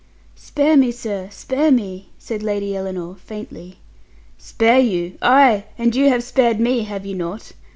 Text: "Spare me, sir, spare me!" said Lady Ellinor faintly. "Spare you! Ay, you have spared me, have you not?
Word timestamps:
"Spare 0.33 0.77
me, 0.77 0.91
sir, 0.91 1.29
spare 1.31 1.71
me!" 1.71 2.09
said 2.17 2.41
Lady 2.41 2.75
Ellinor 2.75 3.13
faintly. 3.23 3.77
"Spare 4.35 4.79
you! 4.79 5.13
Ay, 5.21 5.65
you 5.77 6.09
have 6.09 6.23
spared 6.23 6.59
me, 6.59 6.81
have 6.85 7.05
you 7.05 7.13
not? 7.13 7.51